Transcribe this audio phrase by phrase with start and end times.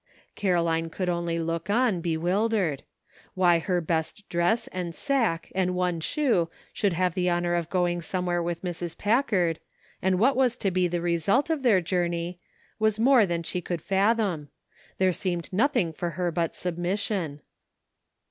[0.33, 2.81] Caroline could only look on, bewildered.
[3.35, 8.01] Why her best dress and sack and one shoe should have the honor of going
[8.01, 8.97] somewhere with Mrs.
[8.97, 9.59] Packard,
[10.01, 12.39] and what was to be the result of their journey,
[12.79, 14.49] was more than she could fathom;
[14.97, 17.41] there seemed nothing for her but submission.